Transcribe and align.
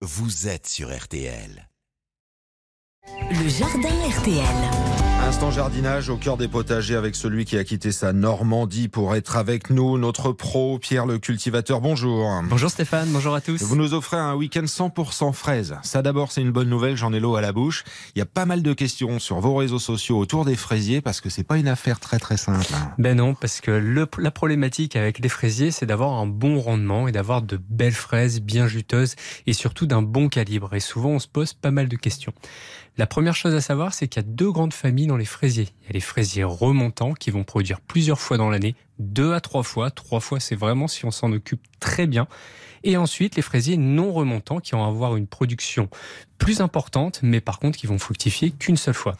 vous 0.00 0.46
êtes 0.46 0.68
sur 0.68 0.96
RTL. 0.96 1.67
Le 3.16 3.48
jardin 3.48 3.88
RTL. 3.88 4.44
Instant 5.26 5.50
jardinage 5.50 6.08
au 6.08 6.16
cœur 6.16 6.36
des 6.36 6.48
potagers 6.48 6.94
avec 6.94 7.14
celui 7.14 7.44
qui 7.44 7.58
a 7.58 7.64
quitté 7.64 7.92
sa 7.92 8.12
Normandie 8.12 8.88
pour 8.88 9.14
être 9.14 9.36
avec 9.36 9.68
nous, 9.68 9.98
notre 9.98 10.32
pro, 10.32 10.78
Pierre 10.78 11.04
le 11.04 11.18
cultivateur. 11.18 11.80
Bonjour. 11.80 12.30
Bonjour 12.48 12.70
Stéphane, 12.70 13.08
bonjour 13.10 13.34
à 13.34 13.40
tous. 13.40 13.62
Vous 13.62 13.76
nous 13.76 13.92
offrez 13.94 14.16
un 14.16 14.34
week-end 14.34 14.62
100% 14.64 15.32
fraises. 15.32 15.76
Ça 15.82 16.00
d'abord, 16.02 16.32
c'est 16.32 16.40
une 16.40 16.50
bonne 16.52 16.68
nouvelle, 16.70 16.96
j'en 16.96 17.12
ai 17.12 17.20
l'eau 17.20 17.36
à 17.36 17.40
la 17.42 17.52
bouche. 17.52 17.84
Il 18.14 18.18
y 18.18 18.22
a 18.22 18.26
pas 18.26 18.46
mal 18.46 18.62
de 18.62 18.72
questions 18.72 19.18
sur 19.18 19.40
vos 19.40 19.54
réseaux 19.56 19.78
sociaux 19.80 20.18
autour 20.18 20.44
des 20.46 20.56
fraisiers 20.56 21.00
parce 21.02 21.20
que 21.20 21.28
c'est 21.28 21.44
pas 21.44 21.58
une 21.58 21.68
affaire 21.68 22.00
très 22.00 22.18
très 22.18 22.36
simple. 22.36 22.66
hein. 22.74 22.92
Ben 22.98 23.16
non, 23.16 23.34
parce 23.34 23.60
que 23.60 23.70
le- 23.72 24.08
la 24.18 24.30
problématique 24.30 24.96
avec 24.96 25.18
les 25.18 25.28
fraisiers, 25.28 25.70
c'est 25.72 25.86
d'avoir 25.86 26.12
un 26.14 26.26
bon 26.26 26.60
rendement 26.60 27.06
et 27.08 27.12
d'avoir 27.12 27.42
de 27.42 27.58
belles 27.68 27.92
fraises 27.92 28.40
bien 28.40 28.66
juteuses 28.66 29.14
et 29.46 29.52
surtout 29.52 29.86
d'un 29.86 30.02
bon 30.02 30.28
calibre. 30.28 30.72
Et 30.74 30.80
souvent, 30.80 31.10
on 31.10 31.18
se 31.18 31.28
pose 31.28 31.52
pas 31.52 31.70
mal 31.72 31.88
de 31.88 31.96
questions. 31.96 32.32
La 32.98 33.06
première 33.06 33.36
chose 33.36 33.54
à 33.54 33.60
savoir, 33.60 33.94
c'est 33.94 34.08
qu'il 34.08 34.20
y 34.20 34.26
a 34.26 34.28
deux 34.28 34.50
grandes 34.50 34.74
familles 34.74 35.06
dans 35.06 35.16
les 35.16 35.24
fraisiers. 35.24 35.68
Il 35.82 35.86
y 35.86 35.90
a 35.90 35.92
les 35.92 36.00
fraisiers 36.00 36.42
remontants 36.42 37.14
qui 37.14 37.30
vont 37.30 37.44
produire 37.44 37.80
plusieurs 37.80 38.18
fois 38.18 38.38
dans 38.38 38.50
l'année, 38.50 38.74
deux 38.98 39.34
à 39.34 39.40
trois 39.40 39.62
fois. 39.62 39.92
Trois 39.92 40.18
fois, 40.18 40.40
c'est 40.40 40.56
vraiment 40.56 40.88
si 40.88 41.04
on 41.04 41.12
s'en 41.12 41.30
occupe 41.32 41.62
très 41.78 42.08
bien. 42.08 42.26
Et 42.82 42.96
ensuite, 42.96 43.36
les 43.36 43.42
fraisiers 43.42 43.76
non 43.76 44.12
remontants 44.12 44.58
qui 44.58 44.72
vont 44.72 44.84
avoir 44.84 45.16
une 45.16 45.28
production 45.28 45.88
plus 46.38 46.60
importante, 46.60 47.20
mais 47.22 47.40
par 47.40 47.58
contre 47.58 47.78
qui 47.78 47.86
vont 47.86 47.98
fructifier 47.98 48.52
qu'une 48.52 48.76
seule 48.76 48.94
fois. 48.94 49.16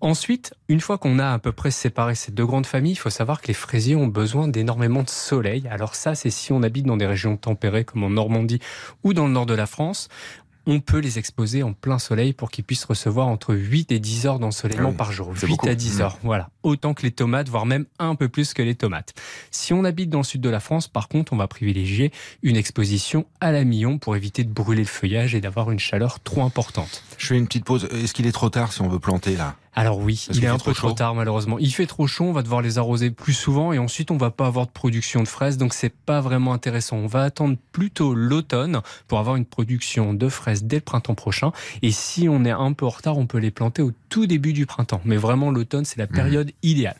Ensuite, 0.00 0.54
une 0.68 0.80
fois 0.80 0.98
qu'on 0.98 1.18
a 1.18 1.32
à 1.32 1.38
peu 1.38 1.52
près 1.52 1.70
séparé 1.70 2.14
ces 2.14 2.32
deux 2.32 2.46
grandes 2.46 2.66
familles, 2.66 2.92
il 2.92 2.96
faut 2.96 3.10
savoir 3.10 3.40
que 3.40 3.48
les 3.48 3.54
fraisiers 3.54 3.94
ont 3.94 4.06
besoin 4.08 4.48
d'énormément 4.48 5.02
de 5.02 5.10
soleil. 5.10 5.68
Alors 5.70 5.94
ça, 5.94 6.14
c'est 6.14 6.30
si 6.30 6.52
on 6.52 6.62
habite 6.62 6.86
dans 6.86 6.96
des 6.96 7.06
régions 7.06 7.36
tempérées 7.36 7.84
comme 7.84 8.02
en 8.02 8.10
Normandie 8.10 8.60
ou 9.04 9.12
dans 9.12 9.26
le 9.26 9.32
nord 9.32 9.46
de 9.46 9.54
la 9.54 9.66
France. 9.66 10.08
On 10.66 10.78
peut 10.80 10.98
les 10.98 11.18
exposer 11.18 11.62
en 11.62 11.72
plein 11.72 11.98
soleil 11.98 12.32
pour 12.32 12.50
qu'ils 12.50 12.62
puissent 12.64 12.84
recevoir 12.84 13.26
entre 13.28 13.54
8 13.54 13.90
et 13.90 13.98
10 13.98 14.26
heures 14.26 14.38
d'ensoleillement 14.38 14.88
Ah 14.88 14.92
oui, 14.92 14.96
par 14.96 15.10
jour. 15.12 15.32
c'est 15.34 15.46
8 15.46 15.50
beaucoup. 15.52 15.68
à 15.68 15.74
10 15.74 15.98
Mmh. 15.98 16.00
heures, 16.02 16.18
voilà. 16.22 16.50
Autant 16.62 16.94
que 16.94 17.02
les 17.02 17.10
tomates, 17.10 17.48
voire 17.48 17.66
même 17.66 17.86
un 17.98 18.14
peu 18.14 18.28
plus 18.28 18.54
que 18.54 18.62
les 18.62 18.74
tomates. 18.76 19.14
Si 19.50 19.72
on 19.72 19.84
habite 19.84 20.08
dans 20.10 20.18
le 20.18 20.24
sud 20.24 20.40
de 20.40 20.48
la 20.48 20.60
France, 20.60 20.86
par 20.86 21.08
contre, 21.08 21.32
on 21.32 21.36
va 21.36 21.48
privilégier 21.48 22.12
une 22.42 22.56
exposition 22.56 23.26
à 23.40 23.50
l'amillon 23.50 23.98
pour 23.98 24.14
éviter 24.16 24.44
de 24.44 24.52
brûler 24.52 24.82
le 24.82 24.86
feuillage 24.88 25.34
et 25.34 25.40
d'avoir 25.40 25.70
une 25.72 25.80
chaleur 25.80 26.20
trop 26.20 26.42
importante. 26.42 27.02
Je 27.22 27.28
fais 27.28 27.38
une 27.38 27.46
petite 27.46 27.64
pause. 27.64 27.86
Est-ce 27.92 28.14
qu'il 28.14 28.26
est 28.26 28.32
trop 28.32 28.50
tard 28.50 28.72
si 28.72 28.82
on 28.82 28.88
veut 28.88 28.98
planter 28.98 29.36
là? 29.36 29.54
Alors 29.74 30.00
oui, 30.00 30.24
Parce 30.26 30.36
il 30.36 30.44
est 30.44 30.48
un 30.48 30.58
trop 30.58 30.70
peu 30.70 30.74
trop 30.74 30.90
tard 30.90 31.14
malheureusement. 31.14 31.56
Il 31.60 31.72
fait 31.72 31.86
trop 31.86 32.08
chaud, 32.08 32.24
on 32.24 32.32
va 32.32 32.42
devoir 32.42 32.62
les 32.62 32.78
arroser 32.78 33.12
plus 33.12 33.32
souvent 33.32 33.72
et 33.72 33.78
ensuite 33.78 34.10
on 34.10 34.16
va 34.16 34.32
pas 34.32 34.48
avoir 34.48 34.66
de 34.66 34.72
production 34.72 35.22
de 35.22 35.28
fraises, 35.28 35.56
donc 35.56 35.72
c'est 35.72 35.94
pas 35.94 36.20
vraiment 36.20 36.52
intéressant. 36.52 36.96
On 36.96 37.06
va 37.06 37.22
attendre 37.22 37.56
plutôt 37.70 38.12
l'automne 38.12 38.80
pour 39.06 39.20
avoir 39.20 39.36
une 39.36 39.44
production 39.44 40.14
de 40.14 40.28
fraises 40.28 40.64
dès 40.64 40.76
le 40.76 40.82
printemps 40.82 41.14
prochain. 41.14 41.52
Et 41.82 41.92
si 41.92 42.28
on 42.28 42.44
est 42.44 42.50
un 42.50 42.72
peu 42.72 42.86
en 42.86 42.90
retard, 42.90 43.16
on 43.18 43.26
peut 43.26 43.38
les 43.38 43.52
planter 43.52 43.82
au 43.82 43.92
tout 44.08 44.26
début 44.26 44.52
du 44.52 44.66
printemps. 44.66 45.00
Mais 45.04 45.16
vraiment 45.16 45.52
l'automne, 45.52 45.84
c'est 45.84 45.98
la 45.98 46.08
période 46.08 46.50
idéale. 46.64 46.96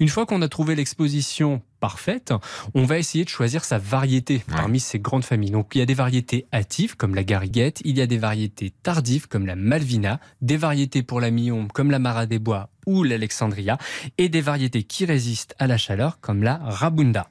Une 0.00 0.08
fois 0.10 0.26
qu'on 0.26 0.42
a 0.42 0.48
trouvé 0.48 0.74
l'exposition 0.74 1.62
parfaite, 1.82 2.32
on 2.74 2.84
va 2.84 2.96
essayer 2.96 3.24
de 3.24 3.28
choisir 3.28 3.64
sa 3.64 3.76
variété 3.76 4.44
parmi 4.46 4.78
ces 4.78 5.00
grandes 5.00 5.24
familles. 5.24 5.50
Donc 5.50 5.74
il 5.74 5.80
y 5.80 5.82
a 5.82 5.86
des 5.86 5.94
variétés 5.94 6.46
hâtives 6.52 6.96
comme 6.96 7.16
la 7.16 7.24
gariguette, 7.24 7.82
il 7.84 7.98
y 7.98 8.00
a 8.00 8.06
des 8.06 8.18
variétés 8.18 8.72
tardives 8.84 9.26
comme 9.26 9.46
la 9.46 9.56
malvina, 9.56 10.20
des 10.42 10.56
variétés 10.56 11.02
pour 11.02 11.20
la 11.20 11.32
millon 11.32 11.66
comme 11.66 11.90
la 11.90 11.98
mara 11.98 12.26
des 12.26 12.38
bois 12.38 12.70
ou 12.86 13.02
l'alexandria 13.02 13.78
et 14.16 14.28
des 14.28 14.40
variétés 14.40 14.84
qui 14.84 15.06
résistent 15.06 15.56
à 15.58 15.66
la 15.66 15.76
chaleur 15.76 16.20
comme 16.20 16.44
la 16.44 16.58
rabunda. 16.58 17.28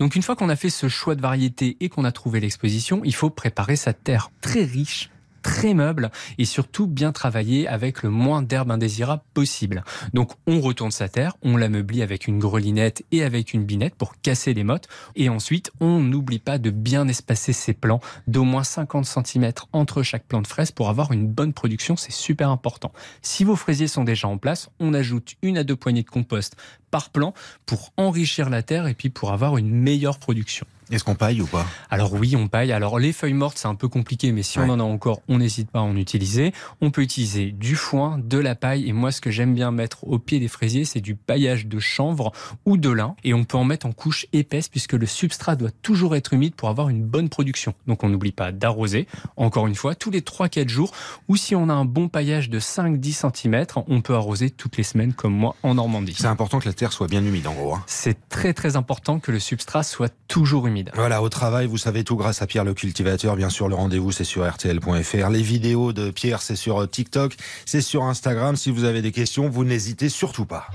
Donc 0.00 0.16
une 0.16 0.22
fois 0.22 0.34
qu'on 0.34 0.48
a 0.48 0.56
fait 0.56 0.68
ce 0.68 0.88
choix 0.88 1.14
de 1.14 1.22
variété 1.22 1.76
et 1.78 1.88
qu'on 1.88 2.04
a 2.04 2.10
trouvé 2.10 2.40
l'exposition, 2.40 3.02
il 3.04 3.14
faut 3.14 3.30
préparer 3.30 3.76
sa 3.76 3.92
terre 3.92 4.32
très 4.40 4.64
riche 4.64 5.10
très 5.42 5.74
meuble 5.74 6.10
et 6.38 6.44
surtout 6.44 6.86
bien 6.86 7.12
travailler 7.12 7.68
avec 7.68 8.02
le 8.02 8.10
moins 8.10 8.42
d'herbes 8.42 8.70
indésirables 8.70 9.22
possible. 9.34 9.84
Donc 10.14 10.32
on 10.46 10.60
retourne 10.60 10.90
sa 10.90 11.08
terre, 11.08 11.36
on 11.42 11.56
l'ameublit 11.56 12.02
avec 12.02 12.26
une 12.26 12.38
grelinette 12.38 13.04
et 13.12 13.22
avec 13.22 13.54
une 13.54 13.64
binette 13.64 13.94
pour 13.94 14.20
casser 14.20 14.54
les 14.54 14.64
mottes 14.64 14.88
et 15.16 15.28
ensuite 15.28 15.70
on 15.80 16.00
n'oublie 16.00 16.38
pas 16.38 16.58
de 16.58 16.70
bien 16.70 17.08
espacer 17.08 17.52
ses 17.52 17.72
plants 17.72 18.00
d'au 18.26 18.44
moins 18.44 18.64
50 18.64 19.04
cm 19.04 19.52
entre 19.72 20.02
chaque 20.02 20.24
plant 20.24 20.42
de 20.42 20.46
fraise 20.46 20.70
pour 20.70 20.88
avoir 20.88 21.12
une 21.12 21.26
bonne 21.26 21.52
production, 21.52 21.96
c'est 21.96 22.12
super 22.12 22.50
important. 22.50 22.92
Si 23.22 23.44
vos 23.44 23.56
fraisiers 23.56 23.88
sont 23.88 24.04
déjà 24.04 24.28
en 24.28 24.38
place, 24.38 24.70
on 24.80 24.94
ajoute 24.94 25.34
une 25.42 25.58
à 25.58 25.64
deux 25.64 25.76
poignées 25.76 26.02
de 26.02 26.10
compost 26.10 26.56
par 26.90 27.10
plant 27.10 27.34
pour 27.66 27.92
enrichir 27.96 28.50
la 28.50 28.62
terre 28.62 28.86
et 28.86 28.94
puis 28.94 29.10
pour 29.10 29.32
avoir 29.32 29.56
une 29.56 29.70
meilleure 29.70 30.18
production. 30.18 30.66
Est-ce 30.90 31.04
qu'on 31.04 31.14
paille 31.14 31.40
ou 31.40 31.46
pas? 31.46 31.66
Alors 31.90 32.12
oui, 32.14 32.34
on 32.36 32.48
paille. 32.48 32.72
Alors 32.72 32.98
les 32.98 33.12
feuilles 33.12 33.32
mortes, 33.34 33.58
c'est 33.58 33.68
un 33.68 33.74
peu 33.74 33.88
compliqué, 33.88 34.32
mais 34.32 34.42
si 34.42 34.58
Ouais. 34.58 34.66
on 34.68 34.70
en 34.72 34.80
a 34.80 34.82
encore, 34.82 35.20
on 35.28 35.38
n'hésite 35.38 35.70
pas 35.70 35.80
à 35.80 35.82
en 35.82 35.96
utiliser. 35.96 36.52
On 36.80 36.90
peut 36.90 37.02
utiliser 37.02 37.50
du 37.52 37.76
foin, 37.76 38.18
de 38.22 38.38
la 38.38 38.54
paille, 38.54 38.88
et 38.88 38.92
moi 38.92 39.12
ce 39.12 39.20
que 39.20 39.30
j'aime 39.30 39.54
bien 39.54 39.70
mettre 39.70 40.04
au 40.06 40.18
pied 40.18 40.40
des 40.40 40.48
fraisiers, 40.48 40.84
c'est 40.84 41.00
du 41.00 41.14
paillage 41.14 41.66
de 41.66 41.78
chanvre 41.78 42.32
ou 42.66 42.76
de 42.76 42.90
lin, 42.90 43.14
et 43.24 43.34
on 43.34 43.44
peut 43.44 43.56
en 43.56 43.64
mettre 43.64 43.86
en 43.86 43.92
couche 43.92 44.26
épaisse 44.32 44.68
puisque 44.68 44.92
le 44.94 45.06
substrat 45.06 45.56
doit 45.56 45.70
toujours 45.82 46.16
être 46.16 46.32
humide 46.34 46.54
pour 46.54 46.68
avoir 46.68 46.88
une 46.88 47.02
bonne 47.04 47.28
production. 47.28 47.74
Donc 47.86 48.02
on 48.04 48.08
n'oublie 48.08 48.32
pas 48.32 48.52
d'arroser, 48.52 49.06
encore 49.36 49.66
une 49.66 49.74
fois, 49.74 49.94
tous 49.94 50.10
les 50.10 50.20
3-4 50.22 50.68
jours, 50.68 50.92
ou 51.28 51.36
si 51.36 51.54
on 51.54 51.68
a 51.68 51.72
un 51.72 51.84
bon 51.84 52.08
paillage 52.08 52.50
de 52.50 52.58
5-10 52.60 53.30
cm, 53.34 53.64
on 53.88 54.00
peut 54.00 54.14
arroser 54.14 54.50
toutes 54.50 54.76
les 54.76 54.82
semaines 54.82 55.12
comme 55.12 55.32
moi 55.34 55.54
en 55.62 55.74
Normandie. 55.74 56.14
C'est 56.18 56.26
important 56.26 56.58
que 56.58 56.66
la 56.68 56.74
terre 56.74 56.92
soit 56.92 57.06
bien 57.08 57.24
humide 57.24 57.46
en 57.46 57.54
gros. 57.54 57.74
hein. 57.74 57.84
C'est 57.86 58.28
très 58.28 58.52
très 58.54 58.76
important 58.76 59.18
que 59.20 59.30
le 59.32 59.38
substrat 59.38 59.82
soit 59.82 60.12
toujours 60.28 60.66
humide. 60.66 60.79
Voilà, 60.94 61.22
au 61.22 61.28
travail, 61.28 61.66
vous 61.66 61.78
savez 61.78 62.04
tout 62.04 62.16
grâce 62.16 62.42
à 62.42 62.46
Pierre 62.46 62.64
le 62.64 62.74
cultivateur. 62.74 63.36
Bien 63.36 63.50
sûr, 63.50 63.68
le 63.68 63.74
rendez-vous, 63.74 64.12
c'est 64.12 64.24
sur 64.24 64.48
RTL.fr. 64.48 65.28
Les 65.28 65.42
vidéos 65.42 65.92
de 65.92 66.10
Pierre, 66.10 66.42
c'est 66.42 66.56
sur 66.56 66.88
TikTok, 66.88 67.36
c'est 67.66 67.80
sur 67.80 68.04
Instagram. 68.04 68.56
Si 68.56 68.70
vous 68.70 68.84
avez 68.84 69.02
des 69.02 69.12
questions, 69.12 69.48
vous 69.48 69.64
n'hésitez 69.64 70.08
surtout 70.08 70.46
pas. 70.46 70.66